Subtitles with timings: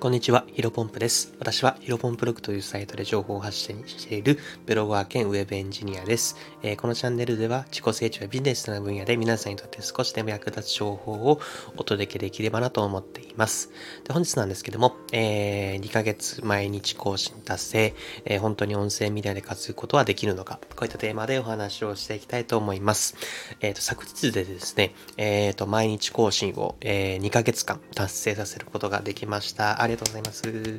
[0.00, 1.34] こんにちは、ヒロポンプです。
[1.38, 11.38] 私はヒロポンプログというサイトで情報を発信しているブロガー兼ウェブエンジニアです、えー、このチャンネルでは自己成長やビジネスの分野で皆さんにとって少しでも役立つ情報を
[11.76, 13.72] お届けできればなと思っています。
[14.04, 17.94] で本日なんですけども、えー、2ヶ月毎日更新達成、
[18.24, 23.16] えー、本当に音声メディアで活用ことはできるのか、こういったテーマでお話をしていきたいと思います。
[23.60, 29.89] えっ、と、昨日でですね、えっ、と、毎日更新を、え2ヶ月間達成させることができました。
[29.90, 30.78] りがとうございます。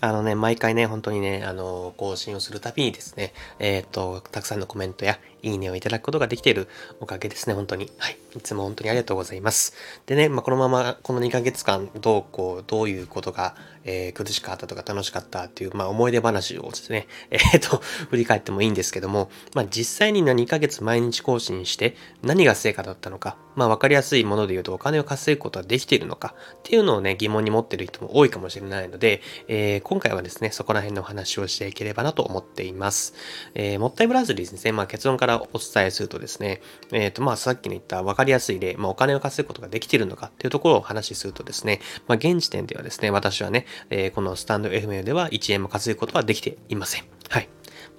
[0.00, 6.68] あのね、毎回ね、本当にね、あの、更新をするたびにですね、えっ、ー、と、たくさんのコメントやいいねをいただくことができている
[7.00, 7.90] おかげですね、本当に。
[7.98, 8.16] はい。
[8.36, 9.74] いつも本当にありがとうございます。
[10.06, 33.14] でね、まあ、このまま、この2ヶ月間、どうこう、どういうことが、えー、苦しかったとか楽しかったっていう、まあ、思い出話をですね、 えっ、と、振り返ってもいいんですけども、まあ、実際に2ヶ月毎日更新して何が成果だったのか、まあ、わかりやすいもので言うとお金を稼ぐことはできているのかっていうのをね、疑問に持ってる人も多いかもしれないので、えー、今回はですね、そこら辺のお話をしていければなと思っています。
[33.54, 47.17] え、もったいぶらずにですね、まあ、結論からからお伝えするとですね、えっ、ー、と、まあ、さっきの言った分かりやすい例、まあ、お金を稼ぐことができているのかっていうところをお話しするとですね、まあ、現時点ではですね、私はね、えー、このスタンド FM では1円も稼ぐことはできていません。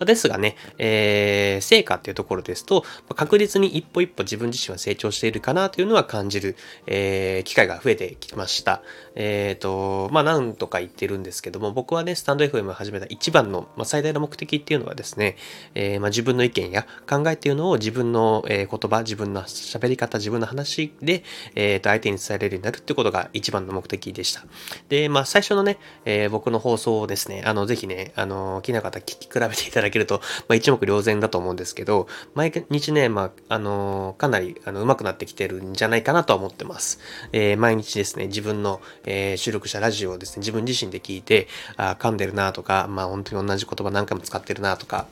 [0.05, 2.83] ですがね、えー、成果っていうところですと、
[3.16, 6.55] 確実に一歩一歩自分自身は成長しているかなというのは感じる、
[6.88, 8.81] えー、機会が増えてきました。
[9.16, 15.36] えっ、ー、と、まあ、何とか言ってるんですけども、僕はね、スタンド FM を始めた一番の、まあ、最大の目的っていうのはですね、
[15.75, 21.23] えー、まあ、自分の意見や考えっていうのを自分の、えー、言葉、自分の喋り方、自分の話で、
[21.55, 24.44] えっ、と、相手に伝えれるようになるってことが一番の目的でした。
[24.88, 37.00] で、まあ、最初のね、えー、僕の放送をですね、あの、ぜひね、あの、気な方聞き比べていただだけると、まあ、一目瞭然だと思うんですけど、毎日ね、まあ、あのー、かなり、あの、上手くなってきてるんじゃないかなとは思ってます。
[37.34, 45.08] えー、毎日ですね、自分の、えー、収録したラジオをですね、自分自身で聞いて、あ噛んでるなとか、まあ、本当に同じ言葉何回も使ってるなとか、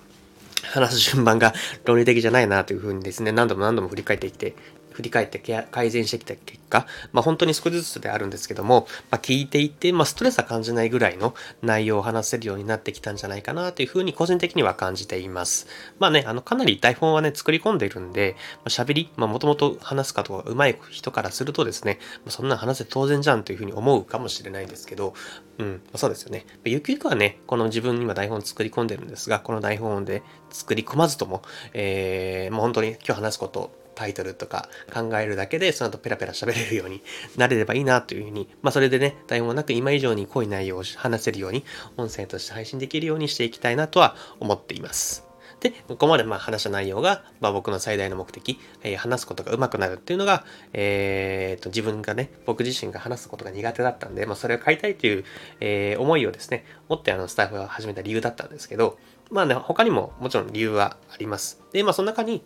[0.63, 1.53] 話す順番が
[1.85, 4.55] 論理的じゃないなというふうにですね、何度も何度も振り返ってきて、
[4.97, 5.37] 振り返って
[5.69, 15.67] 改善してきた結果、まあ、本当に少しずつであるんですけども、まあ、聞いていて、まあ、ストレスは感じないぐらいの内容を話せるようになってきたんじゃないかなというふうに個人的には感じています。
[15.99, 25.13] まあね、あの、かなり台本はね、作り込んでいるんで、喋、まあ、り、まあ、もともと話すかとか上手い人からするとですね、まあ、そんな話せ当然じゃんというふうに思うかもしれないですけど、
[25.59, 26.47] うん、そうですよね。
[26.65, 31.41] ゆくゆくはね、この自分に今台本作り込んでるんですが、この台本で作り込まずとも、
[31.73, 37.01] えー、もう本当に今日話すことタイトルとか考えるだけで、その後ペラペラ喋れるように
[37.35, 41.65] なれればいいなというふうに、まあそれでね、台本なく今以上に濃い内容を話せるように、
[41.97, 45.27] 音声として配信できるようにしていきたいなとは思っています。
[45.59, 55.25] で、ここまでまあ話した内容が、まあ、僕の最大の目的、えー、話すことが上手くなるっていうのが、えー、と自分がね、僕自身が話すことが苦手だったんで、まあ、それを変えたいという、
[55.59, 58.99] えー、思いをですね、持ってあのスタッフが始めた理由だったんですけど、
[59.31, 61.59] まあね、他にももちろん理由はあります。
[61.73, 62.43] で、まあその中に、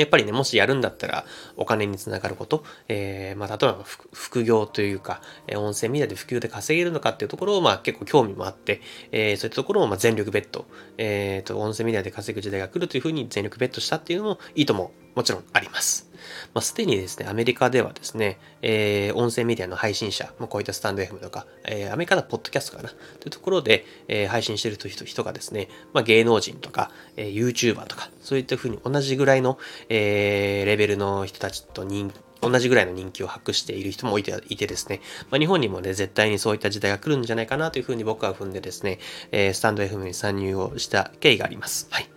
[0.00, 1.24] やっぱりね、もしやるんだったら、
[1.56, 10.66] お金につながること、えー、まあ、例えば副業というか、えー、音声メディアで普及で稼げるのかっていうところを、まあ、結構興味もあって、えー、そういったところを、ま、全力ベッド、
[10.98, 16.12] えっ、と、音声メディアで稼ぐ時代が来るというふうに全力ベッドしたっていうのもいいとも、もちろんあります。
[16.54, 29.58] まあ、すでにですね、アメリカではですね、えー、音声メディアの配信者、まあ、こういったスタンド FM とか、えー、アメリカのポッドキャストかな、というところで、えー、配信している人人がですね、まあ、芸能人とか、えー、YouTuber とか、そういったふうに同じぐらいの、
[29.88, 38.98] えー、レベルの人たちと人、同じぐらいの人気を博している人もいていてですね、まあ、日本にもね、絶対にそういった時代が来るんじゃないかなというふうに僕は踏んでですね、
[39.30, 41.86] えー、スタンド FM に参入をした経緯があります。
[41.90, 42.11] はい。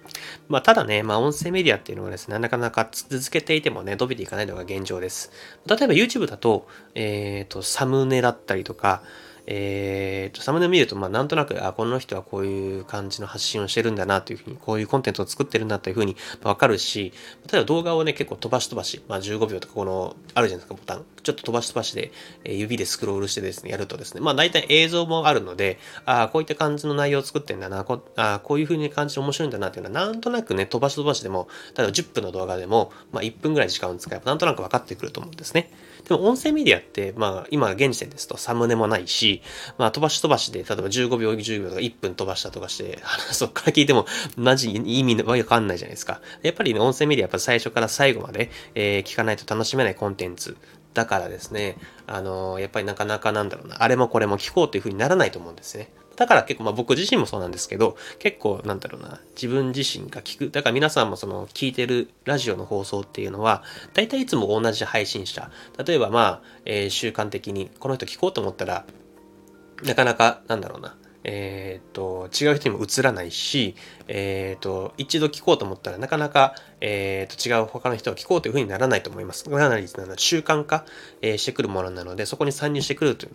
[0.48, 5.32] まあ、ただね、まあ、音声メディアっていうのはですね、なかなか続けていてもね、伸びていかないのが現状です。
[5.68, 9.04] 例えば YouTube だと、えっ、ー、と、サムネだったりとか、
[9.48, 17.14] えー、と、サムネを見ると、まあ、なんとなく、あ、この人はこういう感じの発信をしてるんだなというふうに、こういうコンテンツを作ってるんだというふうにわかるし、
[17.52, 21.06] 例えば動画をね、結構飛ばし飛ばし、まあ、15秒とかこの、あるじゃないですか、ボタン。
[21.22, 22.12] ちょっと飛ばし飛ばしで、
[22.44, 31.48] えー、指でスクロールしてですね、やるとですね、まあ、大体映像もあるので、あこういった感じの内容を作ってんだな、こあこういうふうに感じで面白いんだなっていうのは、なんとなくね、飛ばし飛ばしでも、
[31.78, 35.72] 例えば10分の動画でも、まあ、1分ぐらい時間を使えば、なんとなく分かってくると思うんですね。
[36.08, 39.42] でも音声メディアって、まあ今現時点ですとサムネもないし、
[39.78, 43.00] まあ飛ばし飛ばしで、例えば15秒、10秒とか1分飛ばしたとかして、
[43.32, 44.06] そっから聞いても
[44.38, 46.22] マジ意味わかんないじゃないですか。
[46.44, 50.58] やっぱりね、音声メディアやっぱ最初から最後まで、えー、聞かないと楽しめないコンテンツ
[50.96, 51.78] だからですね、
[52.08, 55.92] あの、やっぱりなかなかなんだろうな、あれもこれも聞こうという風にならないと思うんですね。
[56.16, 60.52] だから結構、まあ僕自身もそうなんですけど、結構なんだろうな、自分自身が聞く。
[60.52, 63.62] だから皆さんもその聞いてるラジオの放送っていうのは、
[63.94, 65.52] 大体いつも同じ配信者。
[65.86, 68.86] 例えばまあ、えー、習慣的にこの人聞こうと思ったら、
[69.84, 70.96] なかなか、なんだろうな、
[71.28, 73.76] えっ、ー、と、違う人にも映らないし、
[74.08, 79.50] えっ、ー、と、一度聞こうと思ったらなかなか、えっ、と、違う他の人が聞こうというふうにならないと思います。
[79.50, 80.86] かなり習慣化、
[81.24, 83.32] えー、してくるものなので、そこに参入してくるという、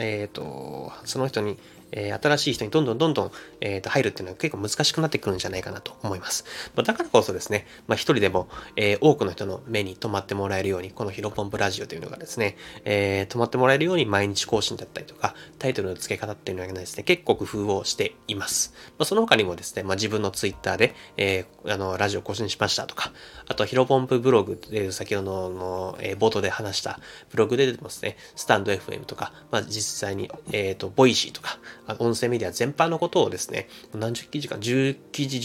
[0.00, 1.58] えっ、と、その人に
[1.92, 3.30] えー、新しい人にどんどんどんどん、
[3.60, 6.44] えー、と入るっていうのは結構難しくなってくるんじゃないかなと思います。
[6.74, 18.74] まあ、だからこそですね、まあ、一人でも、えー、多くの人の目に留まってもらえるように、このヒロポンプラジオというのがですね、えー、留まってもらえるように毎日更新だったりとか、タイトルの付け方っていうのがですね、結構工夫をしています。
[18.98, 23.12] まあ、その他にもですね、まあ、自分のツイッターで、えー、あの、ラジオ更新しましたとか、
[23.48, 27.00] あとヒロポンプブログで先ほどの、えー、冒頭で話した
[27.30, 31.58] ブログで出てますね、スタンド FM とか、まあ、実際に、えっ、ー、と、ボイシーとか、
[31.98, 35.38] 音声メディア全般のことをですね、何十記事か、10記事、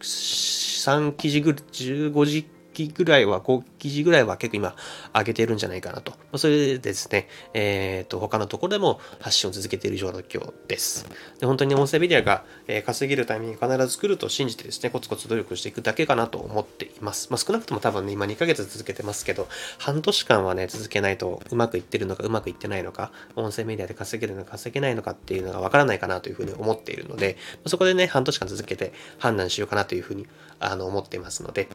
[0.00, 2.46] 13記事ぐらい、15記事
[2.88, 4.76] 記ぐらいは、5記事ぐらいは結構今
[5.14, 6.14] 上げてるんじゃないかなと。
[6.38, 11.06] それでですね、えっ、ー、と、他のところでも発信を続けている状況です。
[11.38, 17.28] で本当に音声メディアが、え稼げるタイミング必ず来ると信じてですね、コツコツ努力していくだけかなと思っています。
[17.30, 19.48] まあ、少なくとも多分ね、今2ヶ月続けてますけど、
[19.78, 27.36] 半年間はね、続けないとうまくいってるのかうまくいってないのか、音声メディアで稼げるのか稼げないのかっていうのがわからないかなというふうに思っているので、
[27.66, 30.26] そこでね、半年間続けて判断しようかなというふうに
[30.58, 31.68] あの思っていますので、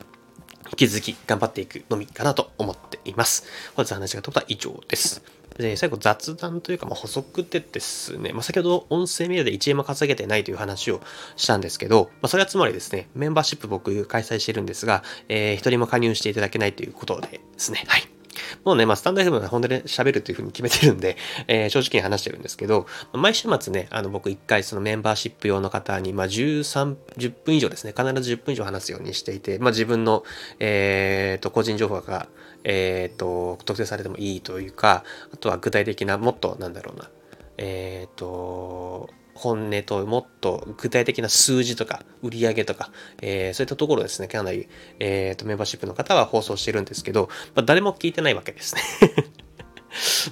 [0.71, 3.45] 引き続き頑張っていくのみかなと思っています。
[3.75, 5.23] 本日話がとったは以上です。
[5.57, 11.01] で、最後雑談というか、まあ、補足でですね、まあ、先ほど音声メディアで1円も稼げてないという話を
[11.37, 18.14] したんですけど、まあ、それはつまりですね、メンバーシップ僕開催してるんですが、えー、一人も加入していただけないということでですね、はい。
[18.63, 30.23] もうね、まあ、スタンド FM は本音で喋るというふうに決めてるんで、えー、正直に話してるんですけど、毎週末ね、あの、僕一回そのメンバーシップ用の方に、まあ、13、10分以上ですね、必ず10分以上話すようにしていて、まあ、自分の、
[30.59, 32.27] えー、と、個人情報が、
[32.63, 35.03] えー、と、特定されてもいいというか、
[35.33, 37.09] あとは具体的な、もっと、なんだろうな、
[37.57, 42.89] えー、と、本音ともっと具体的な数字とか売り上げとか、
[43.21, 44.67] えー、そういったところですね、かなり、
[44.99, 48.81] えーと、メンバーシップの方は放送してるんですけど、まあ、誰も聞いてないわけですね。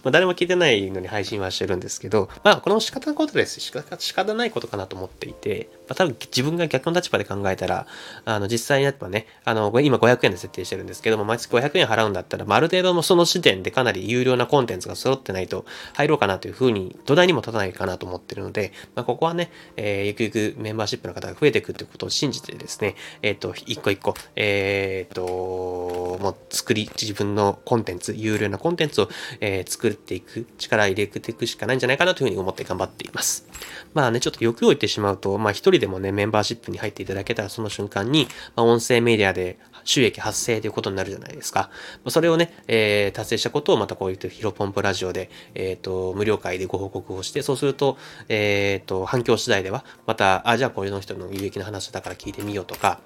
[0.04, 3.60] まあ誰も聞いてないのに配信はしてるんですけど、まあこれも仕方のことです。
[3.60, 7.88] 仕方仕方ないことかなと思っていて、まあ多分自分が逆の立場で考えたら、
[8.26, 29.10] あの実際にやっぱね、あの今500円で設定してるんですけども、毎月500円払うんだったら、まあ、ある程度のその時点でかなり有料なコンテンツが揃ってないと入ろうかなというふうに土台にも立たないかなと思ってるので、まあここはね、えー、ゆくゆくメンバーシップの方が増えていくってことを信じてですね、えっ、ー、と、一個一個、えっ、ー、と、もう作り、自分のコンテンツ、有料なコンテンツを、
[29.40, 33.46] えー、作作っていく、力入れていくしかないんじゃないかなというふうに思って頑張っています。
[33.94, 41.70] まあね、ちょっと欲を言ってしまうと、まあ一人でもね、メンバーシップに入っていただけたらその瞬間に、まあ、音声メディアで収益発生ということになるじゃないですか。
[42.08, 47.98] それをね、えー、達成したことをまたこういうヒロポンプラジオで、えっ、ー、と、無料会でご報告をして、そうすると、
[48.30, 53.02] えっ、ー、と、反響次第では、また、あ、じゃあこういうの人の有益な話だから聞いてみようとか、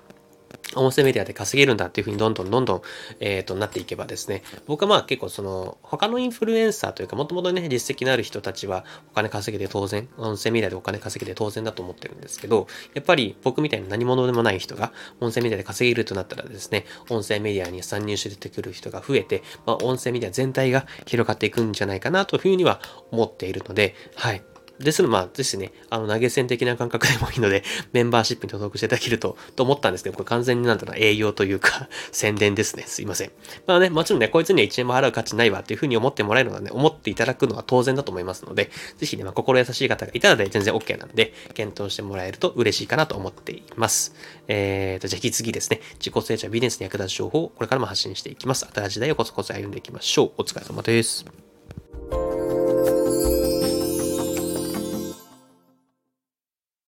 [0.75, 2.81] 音声メディアで稼げるんだっていうふうにどんどんどんどん、
[3.19, 22.81] えっ、ー、と、なっていけばですね、僕はまあ結構その、他のインフルエンサーというか、もともとね、実績のある人たちはお金稼げて当然、音声メディアでお金稼げて当然だと思ってるんですけど、やっぱり僕みたいな何者でもない人が音声メディアで稼げるとなったらですね、音声メディアに参入してくる人が増えて、まあ、音声メディア全体が広がっていくんじゃないかなというふうには
[23.11, 24.43] 思っているので、はい。
[24.79, 32.83] ですのでまあ、ですね、あの、投げ銭的な感覚でもいいので、 メンバーシップに登録していただけると、と思ったんですけど、これ完全になんだろう営業というか 宣伝ですね。
[32.85, 33.31] すいません。
[33.65, 44.13] まあね、もちろんね、こいつには1円も払う価値ないわっていうふうに思ってもらえるのはね、思っていただくのは当然だと思いますので、ぜひね、まあ、心優しい方がいたらで全然 OK なので、検討してもらえると嬉しいかなと思っています。
[44.47, 48.67] えーと、じゃあ引き続きですね、自己成長ビジネスに役立つ情報をこれからも発信していきます。
[48.73, 50.31] 新しい時代をコツコツ歩んでいきましょう。
[50.37, 51.25] お疲れ様です。